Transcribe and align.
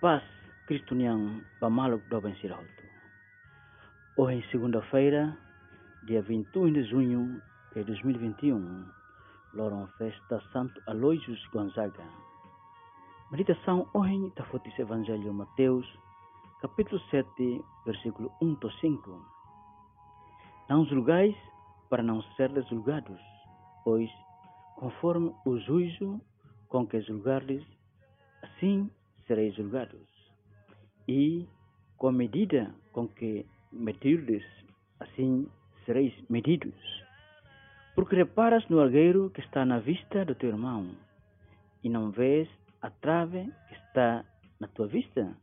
paz 0.00 0.22
Cristo 0.70 0.94
yang 0.94 1.42
bamaluk 1.60 2.06
do 2.08 2.20
vencida 2.20 2.54
hotu. 2.54 2.84
Hoje, 4.16 4.46
segunda-feira, 4.52 5.36
dia 6.06 6.22
21 6.22 6.72
de 6.72 6.84
junho 6.84 7.42
de 7.74 7.82
2021, 7.82 8.86
loram 9.54 9.88
festa 9.98 10.40
Santo 10.52 10.80
Aloysius 10.86 11.44
Gonzaga. 11.50 12.04
Meditação 13.32 13.90
hoje 13.92 14.32
da 14.36 14.44
Fotis 14.44 14.78
Evangelho 14.78 15.34
Mateus, 15.34 15.84
capítulo 16.62 17.00
7, 17.10 17.26
versículo 17.84 18.30
1 18.40 18.54
a 18.54 18.70
5. 18.80 19.26
Não 20.70 20.86
julgais 20.86 21.34
para 21.90 22.04
não 22.04 22.22
serdes 22.36 22.68
julgados, 22.68 23.20
pois, 23.82 24.10
conforme 24.76 25.34
o 25.44 25.58
juízo 25.58 26.20
com 26.68 26.86
que 26.86 27.00
julgardes, 27.00 27.66
assim 28.42 28.88
sereis 29.28 29.54
julgados. 29.54 30.08
E 31.06 31.46
com 31.96 32.08
a 32.08 32.12
medida 32.12 32.74
com 32.92 33.06
que 33.06 33.46
medirdes, 33.70 34.44
assim 34.98 35.46
sereis 35.84 36.12
medidos. 36.28 36.74
Porque 37.94 38.16
reparas 38.16 38.66
no 38.68 38.80
algueiro 38.80 39.30
que 39.30 39.40
está 39.40 39.64
na 39.64 39.78
vista 39.78 40.24
do 40.24 40.34
teu 40.34 40.48
irmão, 40.48 40.90
e 41.82 41.88
não 41.88 42.10
vês 42.10 42.48
a 42.82 42.90
trave 42.90 43.44
que 43.68 43.74
está 43.74 44.24
na 44.58 44.66
tua 44.68 44.86
vista? 44.86 45.36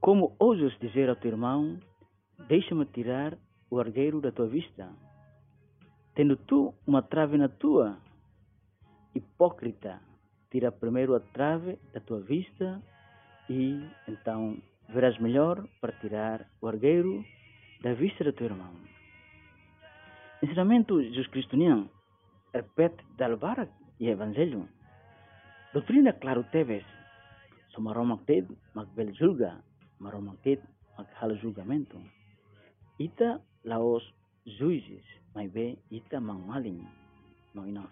Como 0.00 0.34
ousas 0.38 0.76
dizer 0.78 1.08
ao 1.08 1.16
teu 1.16 1.32
irmão, 1.32 1.78
deixa-me 2.48 2.84
tirar 2.86 3.36
o 3.70 3.78
argueiro 3.78 4.20
da 4.20 4.30
tua 4.30 4.46
vista? 4.46 4.88
Tendo 6.14 6.36
tu 6.36 6.74
uma 6.86 7.02
trave 7.02 7.36
na 7.36 7.48
tua, 7.48 7.98
hipócrita, 9.14 10.00
tira 10.50 10.72
primeiro 10.72 11.14
a 11.14 11.20
trave 11.20 11.78
da 11.92 12.00
tua 12.00 12.20
vista 12.20 12.82
e 13.48 13.80
então 14.08 14.56
verás 14.88 15.18
melhor 15.18 15.66
para 15.80 15.92
tirar 16.00 16.48
o 16.60 16.68
argueiro 16.68 17.24
da 17.82 17.94
vista 17.94 18.24
do 18.24 18.32
teu 18.32 18.46
irmão. 18.46 18.74
Ensinamento 20.42 21.00
de 21.00 21.08
Jesus 21.08 21.28
Cristo 21.28 21.56
niang 21.56 21.88
repete 22.52 23.04
dalbarak 23.16 23.70
e 24.00 24.08
evangelho. 24.08 24.68
Doutrina 25.72 26.12
claro 26.12 26.44
teves, 26.52 26.84
so 27.72 27.80
maromak 27.80 28.24
ted 28.26 28.46
magbel 28.74 29.12
julga, 29.14 29.62
maromak 30.00 30.40
ted 30.42 30.60
maghalo 30.96 31.36
julgamento. 31.36 31.98
Ita 32.98 33.40
laos 33.64 34.04
juízes, 34.46 35.04
mas 35.34 35.50
be 35.52 35.76
ita 35.90 36.20
mangmaling, 36.20 36.86
não 37.54 37.66
inang 37.66 37.88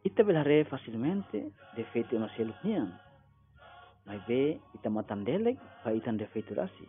fetong. 0.00 0.04
Ita 0.04 0.24
belare 0.24 0.64
facilmente 0.64 1.52
defeito 1.76 2.18
no 2.18 2.28
cielo 2.36 2.54
niang. 2.64 2.92
Mas 4.06 4.24
be 4.26 4.60
ita 4.74 4.88
matandelek 4.88 5.58
pa 5.84 5.92
itan 5.92 6.16
defeito 6.16 6.54
rasi. 6.54 6.88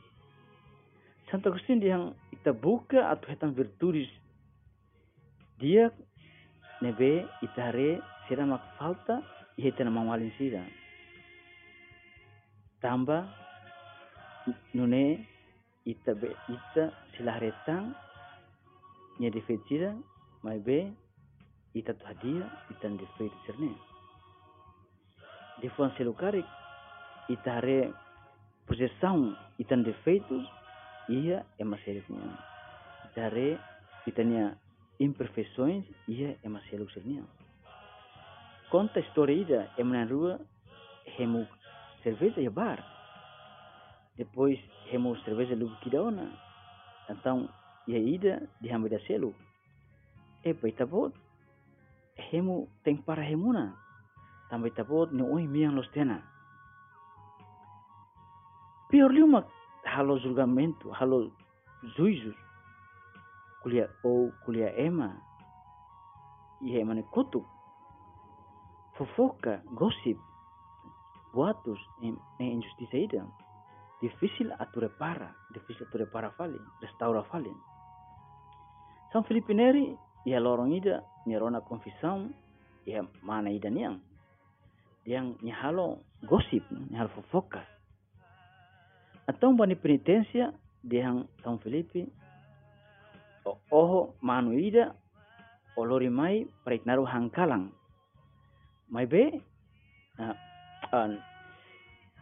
Santo 1.30 1.50
Agostinho 1.50 1.88
yang 1.88 2.16
ita 2.32 2.52
buka 2.52 3.12
atau 3.12 3.32
hetan 3.32 3.56
virtudes 3.56 4.10
dia 5.60 5.92
ita 6.82 7.62
hare 7.62 8.02
sira 8.28 8.44
mak 8.46 8.64
falta 8.80 9.22
hetan 9.58 9.94
mawalin 9.94 10.32
sira. 10.38 10.64
Tamba 12.82 13.30
nune 14.74 15.28
ita 15.86 16.16
be 16.16 16.34
ita 16.50 16.90
sila 17.16 17.38
haretang 17.38 17.94
nya 19.20 19.30
defeito 19.30 19.64
sira 19.70 19.94
mai 20.42 20.58
be 20.58 20.90
y 21.74 21.80
está 21.80 21.94
tu 21.94 22.06
guía 22.22 22.66
y 22.70 22.74
tan 22.76 22.98
después 22.98 23.32
de 23.32 23.46
ser 23.46 23.60
ne 23.60 23.76
de 25.62 25.70
fuanse 25.72 26.04
lugar 26.04 26.36
e 26.36 26.44
está 27.30 27.60
re 27.60 27.94
projeção 28.66 29.38
e 29.60 29.64
defeitos 29.84 30.44
e 31.10 31.32
é 31.32 31.64
uma 31.64 31.78
série 31.80 32.02
de 32.02 32.14
e 34.06 34.10
está 34.10 34.58
imperfeições 35.00 35.86
ia 36.08 36.38
é 36.44 36.48
uma 36.48 36.62
conta 38.72 39.00
a 39.00 39.02
história 39.02 39.70
é 39.78 39.84
uma 39.84 40.04
rua 40.06 40.40
remo 41.18 41.48
cerveja 42.04 42.42
e 42.42 42.50
bar. 42.50 42.80
Depois 44.18 44.60
remo 44.90 45.18
cerveja 45.24 45.56
logo 45.56 45.76
que 45.78 45.90
então 47.10 47.50
e 47.88 47.96
a 47.96 48.00
ida 48.00 48.48
de 48.62 48.70
ramo 48.70 48.88
da 48.90 49.00
selo. 49.02 49.36
E 50.44 50.54
pois 50.54 50.76
tá 50.76 50.86
bom 50.86 51.12
hemu 52.32 52.70
tem 52.84 52.98
para 52.98 53.24
hemuna. 53.24 53.76
Também 54.50 54.72
tabot 54.72 55.12
no 55.12 55.32
oi 55.34 55.48
miang 55.48 55.76
los 55.76 55.90
tena. 55.92 56.22
Pior 58.90 59.12
liumak 59.12 59.48
halo 59.86 60.18
julgamento, 60.20 60.92
halo 60.94 61.32
juízos, 61.96 62.36
kuliah 63.64 63.90
ou 64.04 64.32
kuliah 64.46 64.74
ema, 64.78 65.16
e 66.62 66.78
ema 66.78 66.94
ne 66.94 67.04
kutuk, 67.04 67.46
fofoca, 68.98 69.64
gossip, 69.74 70.20
boatos, 71.34 71.80
em, 72.02 72.18
em 72.40 72.58
injustiça 72.58 72.98
ida, 72.98 73.28
difícil 74.02 74.54
atu 74.60 74.80
repara, 74.80 75.36
difícil 75.54 75.88
atu 75.88 75.98
repara 75.98 76.32
fali, 76.32 76.60
restaura 76.82 77.24
fali. 77.24 77.52
São 79.12 79.24
Filipe 79.24 79.54
Neri, 79.54 79.98
ia 80.26 80.40
lorong 80.40 80.74
ida, 80.74 81.04
nirona 81.26 81.62
confissão, 81.62 82.30
ia 82.86 83.06
mana 83.22 83.50
ida 83.50 83.70
niang, 83.70 84.00
yang 85.06 85.38
nyahalo 85.42 86.02
gossip, 86.26 86.64
nyahalo 86.90 87.10
fofoca, 87.16 87.62
atau 89.28 89.54
bani 89.54 89.76
de 90.84 90.98
São 91.44 91.60
Felipe 91.60 92.10
o 93.46 93.58
oho 93.72 94.16
manuida 94.22 94.96
o 95.76 95.86
lori 95.86 96.10
mai 96.10 96.46
praitnaru 96.66 97.06
hangkalang. 97.06 97.72
Mai 98.90 99.06
be 99.06 99.42
uh, 100.20 100.36
uh, 100.94 101.16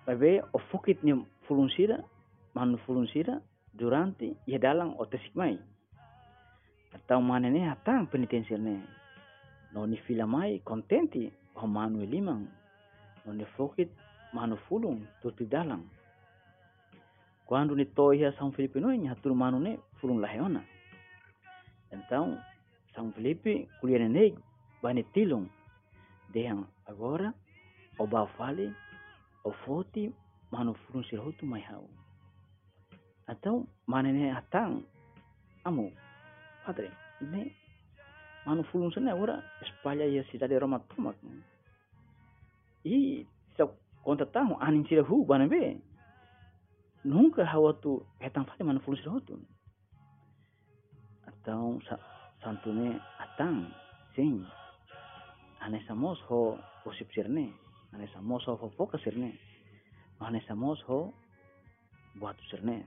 mai 0.08 0.16
be 0.16 0.42
o 0.54 0.60
fukit 0.72 1.04
ni 1.04 1.14
fulunsira 1.48 2.04
manu 2.54 2.78
fulunsira 2.86 3.42
durante 3.74 4.36
ia 4.46 4.60
dalang 4.60 4.96
o 5.00 5.06
tesik 5.06 5.36
mai 5.36 5.58
atau 6.94 7.22
mana 7.22 7.50
ne 7.50 7.70
hatang 7.70 8.08
penitência 8.10 8.58
ne 8.58 8.82
no 9.74 9.86
ni 9.86 9.98
fila 10.06 10.26
mai 10.26 10.62
contenti 10.64 11.32
o 11.56 11.68
manu 11.68 12.06
limang. 12.06 12.48
No 13.26 13.34
ni 13.34 13.46
fukit 13.56 13.90
manu 14.34 14.56
fulung 14.68 15.06
tutu 15.22 15.46
dalang. 15.46 15.84
Quando 17.46 17.76
ni 17.76 17.86
toia 17.86 18.32
São 18.38 18.52
Felipe 18.52 18.80
no 18.80 18.90
nya 18.90 19.16
tur 19.22 19.34
manu 19.36 19.60
ne 19.60 19.78
fulung 20.00 20.22
laheona 20.22 20.62
então 21.92 22.38
São 22.96 23.12
Felipe 23.14 23.68
kuliah 23.82 24.08
ne 24.08 24.34
bani 24.82 25.04
tilung. 25.14 25.50
De 26.34 26.42
yang 26.46 26.66
agora 26.86 27.34
o 27.98 28.06
ba 28.06 28.28
fale 28.38 28.74
o 29.44 29.52
foti 29.66 30.14
manu 30.52 30.74
fulung 30.74 31.06
sirhotu 31.10 31.46
mai 31.46 31.62
hau. 31.66 31.90
Atau 33.28 33.66
mana 33.88 34.12
ne 34.12 34.30
atang 34.30 34.86
amu 35.66 35.90
padre 36.70 36.94
ne 37.34 37.50
manu 38.46 38.62
fulung 38.70 38.94
sene 38.94 39.10
agora 39.12 39.42
espalha 39.66 40.06
ia 40.06 40.24
cidade 40.30 40.54
de 40.54 40.60
Roma 40.62 40.80
tomak 40.94 41.18
e 42.86 43.26
se 43.58 43.64
conta 44.06 44.26
tahu 44.26 44.54
anin 44.62 44.86
sira 44.86 45.02
hu 45.10 45.26
bana 45.26 45.48
be 45.48 45.82
nunca 47.04 47.42
hawatu 47.54 48.06
hetang 48.22 48.46
fale 48.46 48.64
mana 48.64 48.80
fulus 48.86 49.02
rotu 49.06 49.36
atau 51.30 51.82
sa 51.90 51.98
santune 52.44 53.02
atang 53.24 53.66
sing 54.16 54.46
ane 55.66 55.80
samos 55.88 56.22
ho 56.30 56.58
posip 56.84 57.10
sirne 57.16 57.50
ane 57.94 58.06
samos 58.14 58.46
ho 58.46 58.70
foka 58.78 58.98
sirne 59.04 59.34
ane 60.22 60.40
samos 60.48 60.80
ho 60.88 61.00
buat 62.20 62.38
sirne 62.50 62.86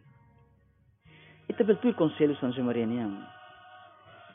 ita 1.50 1.62
betul 1.66 1.92
konselu 1.98 2.34
san 2.38 2.54
Maria 2.62 2.86
niang 2.86 3.41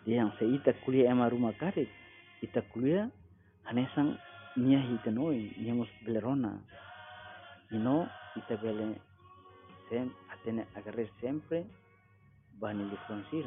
yang 0.08 0.32
se 0.40 0.48
ita 0.48 0.72
kuliah 0.88 1.12
ema 1.12 1.28
rumah 1.28 1.52
karet 1.60 1.92
ita 2.40 2.64
kuliah 2.72 3.12
ane 3.68 3.84
sang 3.92 4.16
nia 4.56 4.80
hitanoi 4.80 5.52
niamos 5.60 5.92
belerona 6.08 6.56
ino 7.76 8.08
ita 8.40 8.56
bele 8.56 8.96
sem, 9.90 10.08
atene 10.32 10.64
agarre 10.76 11.12
sempre 11.20 11.68
bani 12.60 12.84
li. 12.84 13.44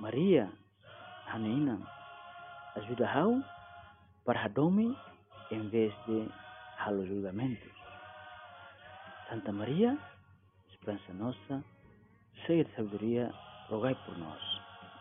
Maria, 0.00 0.48
Hanina, 1.28 1.76
ajuda 2.76 3.06
hau 3.06 3.42
para 4.24 4.40
hadomi 4.44 4.96
em 5.50 5.68
vez 5.68 5.92
de 6.06 6.28
halo 6.78 7.04
julgamentos. 7.04 7.72
Santa 9.28 9.52
Maria, 9.52 9.98
esperança 10.72 11.12
nossa, 11.12 11.62
cheia 12.46 12.64
de 12.64 12.74
sabedoria, 12.74 13.30
rogai 13.68 13.94
por 14.06 14.16
nós. 14.18 14.49